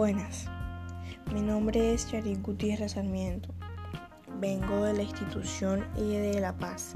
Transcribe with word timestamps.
Buenas, 0.00 0.46
mi 1.30 1.42
nombre 1.42 1.92
es 1.92 2.10
Yarik 2.10 2.40
Gutiérrez 2.40 2.92
Sarmiento. 2.92 3.52
Vengo 4.38 4.84
de 4.84 4.94
la 4.94 5.02
institución 5.02 5.86
IE 5.94 6.18
de 6.18 6.40
La 6.40 6.56
Paz 6.56 6.94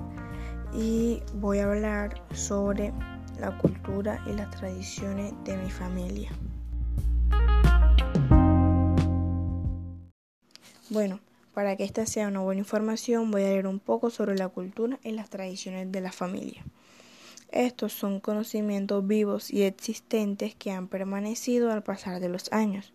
y 0.72 1.20
voy 1.34 1.58
a 1.58 1.66
hablar 1.66 2.24
sobre 2.32 2.94
la 3.38 3.58
cultura 3.58 4.24
y 4.26 4.32
las 4.32 4.48
tradiciones 4.52 5.34
de 5.44 5.58
mi 5.58 5.70
familia. 5.70 6.30
Bueno, 10.88 11.20
para 11.52 11.76
que 11.76 11.84
esta 11.84 12.06
sea 12.06 12.28
una 12.28 12.40
buena 12.40 12.60
información 12.60 13.30
voy 13.30 13.42
a 13.42 13.48
leer 13.48 13.66
un 13.66 13.80
poco 13.80 14.08
sobre 14.08 14.34
la 14.34 14.48
cultura 14.48 14.98
y 15.04 15.10
las 15.10 15.28
tradiciones 15.28 15.92
de 15.92 16.00
la 16.00 16.10
familia. 16.10 16.64
Estos 17.54 17.92
son 17.92 18.18
conocimientos 18.18 19.06
vivos 19.06 19.48
y 19.48 19.62
existentes 19.62 20.56
que 20.56 20.72
han 20.72 20.88
permanecido 20.88 21.70
al 21.70 21.84
pasar 21.84 22.18
de 22.18 22.28
los 22.28 22.52
años. 22.52 22.92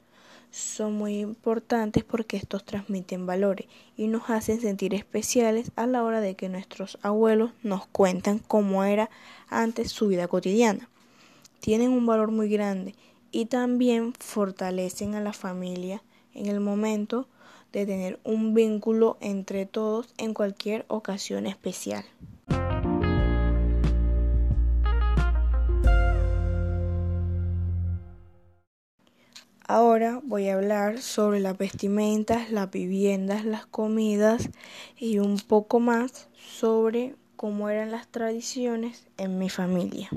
Son 0.51 0.91
muy 0.95 1.19
importantes 1.19 2.03
porque 2.03 2.35
estos 2.35 2.65
transmiten 2.65 3.25
valores 3.25 3.67
y 3.95 4.07
nos 4.07 4.29
hacen 4.29 4.59
sentir 4.59 4.93
especiales 4.93 5.71
a 5.77 5.87
la 5.87 6.03
hora 6.03 6.19
de 6.19 6.35
que 6.35 6.49
nuestros 6.49 6.99
abuelos 7.01 7.51
nos 7.63 7.87
cuentan 7.87 8.39
cómo 8.39 8.83
era 8.83 9.09
antes 9.47 9.93
su 9.93 10.09
vida 10.09 10.27
cotidiana. 10.27 10.89
Tienen 11.61 11.91
un 11.91 12.05
valor 12.05 12.29
muy 12.29 12.49
grande 12.49 12.95
y 13.31 13.45
también 13.45 14.13
fortalecen 14.19 15.15
a 15.15 15.21
la 15.21 15.31
familia 15.31 16.03
en 16.33 16.47
el 16.47 16.59
momento 16.59 17.29
de 17.71 17.85
tener 17.85 18.19
un 18.25 18.53
vínculo 18.53 19.15
entre 19.21 19.65
todos 19.65 20.13
en 20.17 20.33
cualquier 20.33 20.83
ocasión 20.89 21.47
especial. 21.47 22.03
Ahora 29.71 30.19
voy 30.23 30.49
a 30.49 30.55
hablar 30.55 30.99
sobre 30.99 31.39
las 31.39 31.55
vestimentas, 31.55 32.49
las 32.49 32.71
viviendas, 32.71 33.45
las 33.45 33.67
comidas 33.67 34.49
y 34.97 35.19
un 35.19 35.37
poco 35.37 35.79
más 35.79 36.27
sobre 36.35 37.13
cómo 37.35 37.69
eran 37.69 37.91
las 37.91 38.07
tradiciones 38.07 39.05
en 39.17 39.37
mi 39.37 39.47
familia. 39.47 40.09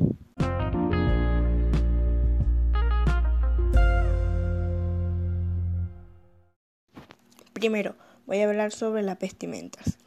Primero, 7.53 7.95
voy 8.27 8.39
a 8.39 8.49
hablar 8.49 8.73
sobre 8.73 9.03
las 9.03 9.19
vestimentas. 9.19 9.99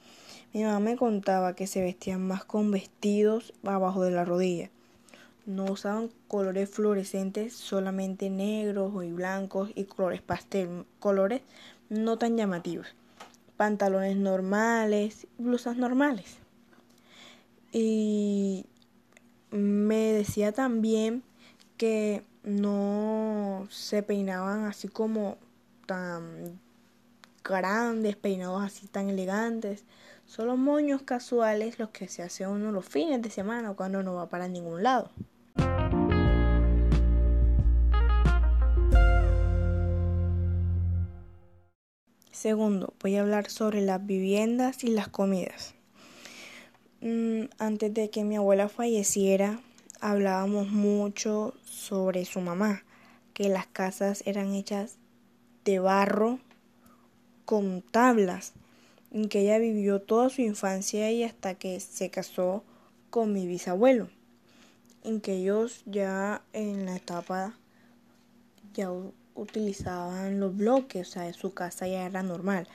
Mi 0.54 0.64
mamá 0.64 0.80
me 0.80 0.98
contaba 0.98 1.56
que 1.56 1.68
se 1.68 1.84
vestían 1.84 2.28
más 2.28 2.46
con 2.46 2.72
vestidos 2.72 3.54
abajo 3.64 4.02
de 4.02 4.10
la 4.10 4.26
rodilla 4.26 4.72
no 5.46 5.66
usaban 5.66 6.10
colores 6.28 6.70
fluorescentes, 6.70 7.54
solamente 7.54 8.30
negros 8.30 9.04
y 9.04 9.12
blancos 9.12 9.72
y 9.76 9.86
colores 9.86 10.22
pastel, 10.22 10.86
colores 11.00 11.42
no 11.90 12.18
tan 12.18 12.38
llamativos. 12.38 12.88
Pantalones 13.58 14.18
normales, 14.18 15.28
blusas 15.38 15.78
normales. 15.78 16.38
Y 17.72 18.66
me 19.52 20.14
decía 20.14 20.52
también 20.52 21.24
que 21.78 22.24
no 22.44 23.68
se 23.70 24.04
peinaban 24.04 24.66
así 24.66 24.88
como 24.88 25.38
tan 25.86 26.60
grandes, 27.44 28.16
peinados 28.16 28.64
así 28.64 28.88
tan 28.88 29.10
elegantes. 29.10 29.84
Solo 30.26 30.58
moños 30.58 31.04
casuales 31.04 31.78
los 31.80 31.90
que 31.90 32.08
se 32.08 32.24
hace 32.24 32.48
uno 32.48 32.72
los 32.72 32.86
fines 32.86 33.22
de 33.22 33.30
semana 33.30 33.74
cuando 33.74 34.02
no 34.04 34.16
va 34.16 34.28
para 34.28 34.48
ningún 34.48 34.84
lado. 34.84 35.12
Segundo, 42.36 42.94
voy 43.02 43.16
a 43.16 43.22
hablar 43.22 43.50
sobre 43.50 43.80
las 43.80 44.06
viviendas 44.06 44.84
y 44.84 44.88
las 44.88 45.08
comidas. 45.08 45.74
Mm, 47.00 47.44
antes 47.60 47.94
de 47.94 48.10
que 48.10 48.26
mi 48.26 48.36
abuela 48.36 48.68
falleciera, 48.68 49.62
hablábamos 50.02 50.68
mucho 50.68 51.54
sobre 51.64 52.26
su 52.26 52.42
mamá, 52.42 52.84
que 53.34 53.48
las 53.48 53.68
casas 53.68 54.22
eran 54.26 54.54
hechas 54.54 54.98
de 55.64 55.80
barro 55.80 56.40
con 57.46 57.82
tablas, 57.82 58.52
en 59.12 59.30
que 59.30 59.40
ella 59.40 59.58
vivió 59.58 60.02
toda 60.02 60.30
su 60.30 60.42
infancia 60.42 61.10
y 61.12 61.24
hasta 61.24 61.56
que 61.56 61.80
se 61.80 62.10
casó 62.10 62.66
con 63.12 63.32
mi 63.32 63.48
bisabuelo, 63.48 64.10
en 65.06 65.22
que 65.22 65.36
ellos 65.36 65.84
ya 65.86 66.42
en 66.52 66.86
la 66.86 66.98
etapa 66.98 67.58
ya 68.74 68.90
utilizaban 69.36 70.40
los 70.40 70.56
bloques, 70.56 71.10
o 71.10 71.12
sea, 71.12 71.34
su 71.34 71.54
casa 71.54 71.88
ya 71.88 72.06
era 72.06 72.24
normal. 72.24 72.68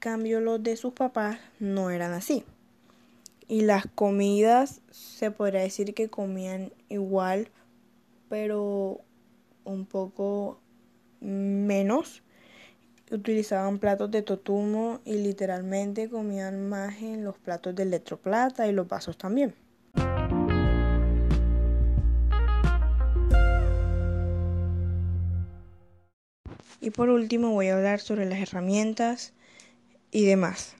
Cambio 0.00 0.40
los 0.40 0.62
de 0.62 0.76
sus 0.76 0.92
papás 0.92 1.38
no 1.58 1.90
eran 1.90 2.12
así. 2.12 2.44
Y 3.48 3.62
las 3.62 3.86
comidas 3.86 4.82
se 4.90 5.30
podría 5.30 5.62
decir 5.62 5.94
que 5.94 6.10
comían 6.10 6.72
igual, 6.88 7.48
pero 8.28 9.00
un 9.64 9.86
poco 9.86 10.60
menos. 11.20 12.22
Utilizaban 13.10 13.78
platos 13.78 14.10
de 14.10 14.20
totumo 14.20 15.00
y 15.04 15.14
literalmente 15.14 16.10
comían 16.10 16.68
más 16.68 17.00
en 17.00 17.24
los 17.24 17.38
platos 17.38 17.74
de 17.74 17.84
electroplata 17.84 18.66
y 18.68 18.72
los 18.72 18.86
vasos 18.86 19.16
también. 19.16 19.54
Y 26.80 26.90
por 26.90 27.08
último 27.10 27.52
voy 27.52 27.68
a 27.68 27.76
hablar 27.76 28.00
sobre 28.00 28.26
las 28.26 28.38
herramientas 28.38 29.32
y 30.10 30.24
demás. 30.24 30.76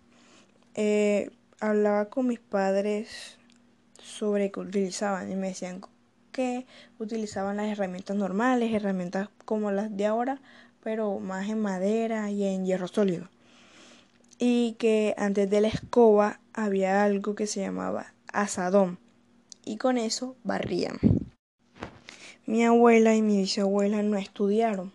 Eh, 0.75 1.31
hablaba 1.61 2.09
con 2.09 2.29
mis 2.29 2.39
padres 2.39 3.37
sobre 4.01 4.51
qué 4.51 4.61
utilizaban 4.61 5.31
y 5.31 5.37
me 5.37 5.49
decían 5.49 5.81
que 6.31 6.67
utilizaban 6.99 7.57
las 7.57 7.67
herramientas 7.67 8.17
normales, 8.17 8.73
herramientas 8.73 9.29
como 9.45 9.73
las 9.73 9.97
de 9.97 10.07
ahora, 10.07 10.41
pero 10.85 11.19
más 11.19 11.49
en 11.49 11.61
madera 11.61 12.31
y 12.31 12.45
en 12.45 12.65
hierro 12.65 12.87
sólido. 12.87 13.29
Y 14.39 14.77
que 14.79 15.15
antes 15.19 15.51
de 15.51 15.61
la 15.61 15.69
escoba 15.69 16.39
había 16.53 17.03
algo 17.03 17.35
que 17.35 17.49
se 17.49 17.61
llamaba 17.61 18.15
asadón 18.33 18.99
y 19.65 19.79
con 19.79 19.99
eso 19.99 20.37
barrían. 20.45 20.99
Mi 22.47 22.65
abuela 22.65 23.17
y 23.17 23.21
mi 23.21 23.39
bisabuela 23.39 24.03
no 24.03 24.17
estudiaron, 24.17 24.93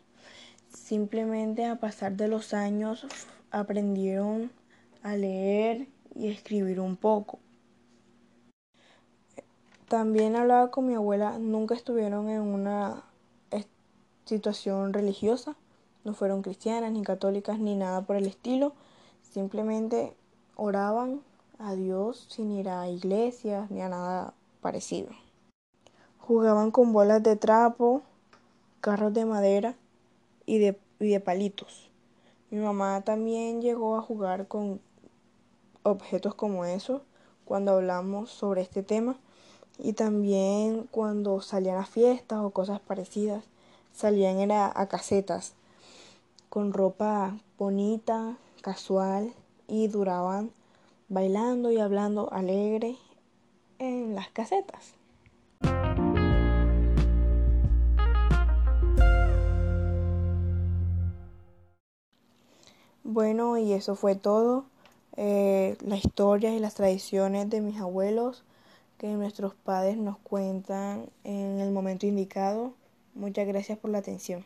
Simplemente 0.84 1.64
a 1.64 1.78
pasar 1.78 2.18
de 2.18 2.28
los 2.28 2.54
años 2.54 3.08
aprendieron 3.52 4.52
a 5.02 5.16
leer 5.16 5.88
y 6.14 6.28
escribir 6.28 6.82
un 6.82 6.98
poco. 6.98 7.40
También 9.88 10.36
hablaba 10.36 10.72
con 10.72 10.86
mi 10.86 10.94
abuela, 10.94 11.40
nunca 11.40 11.74
estuvieron 11.74 12.28
en 12.28 12.42
una 12.42 13.02
situación 14.26 14.92
religiosa, 14.92 15.56
no 16.04 16.14
fueron 16.14 16.42
cristianas 16.42 16.92
ni 16.92 17.02
católicas 17.02 17.60
ni 17.60 17.76
nada 17.78 18.02
por 18.02 18.18
el 18.18 18.26
estilo, 18.26 18.74
simplemente 19.22 20.14
oraban 20.58 21.22
a 21.60 21.76
Dios 21.76 22.26
sin 22.30 22.52
ir 22.52 22.68
a 22.68 22.90
iglesias 22.90 23.72
ni 23.72 23.82
a 23.82 23.88
nada 23.88 24.34
parecido. 24.60 25.12
Jugaban 26.20 26.72
con 26.72 26.92
bolas 26.92 27.24
de 27.24 27.38
trapo, 27.38 28.02
carros 28.82 29.14
de 29.14 29.24
madera 29.24 29.76
y 30.46 30.60
de, 30.60 30.80
de 31.00 31.20
palitos. 31.20 31.90
Mi 32.50 32.60
mamá 32.60 33.02
también 33.02 33.62
llegó 33.62 33.96
a 33.96 34.02
jugar 34.02 34.48
con 34.48 34.80
objetos 35.84 36.36
como 36.36 36.66
esos 36.66 37.02
cuando 37.46 37.74
hablamos 37.74 38.30
sobre 38.30 38.62
este 38.62 38.84
tema 38.84 39.18
y 39.80 39.94
también 39.94 40.88
cuando 40.92 41.42
salían 41.42 41.78
a 41.78 41.86
fiestas 41.86 42.40
o 42.40 42.52
cosas 42.52 42.80
parecidas 42.80 43.44
salían 43.94 44.40
era 44.40 44.72
a 44.74 44.88
casetas 44.88 45.54
con 46.50 46.74
ropa 46.74 47.38
bonita, 47.58 48.38
casual 48.62 49.34
y 49.68 49.88
duraban 49.88 50.52
bailando 51.10 51.72
y 51.72 51.80
hablando 51.80 52.32
alegre 52.32 52.98
en 53.80 54.16
las 54.16 54.30
casetas. 54.30 54.94
Bueno, 63.04 63.58
y 63.58 63.74
eso 63.74 63.96
fue 63.96 64.16
todo. 64.16 64.66
Eh, 65.18 65.78
las 65.86 66.04
historias 66.06 66.54
y 66.54 66.60
las 66.60 66.74
tradiciones 66.76 67.50
de 67.50 67.62
mis 67.62 67.80
abuelos 67.80 68.44
que 68.98 69.08
nuestros 69.08 69.54
padres 69.56 69.98
nos 69.98 70.18
cuentan 70.18 71.10
en 71.24 71.60
el 71.60 71.72
momento 71.72 72.06
indicado. 72.08 72.74
Muchas 73.14 73.48
gracias 73.48 73.78
por 73.78 73.92
la 73.92 74.00
atención. 74.00 74.44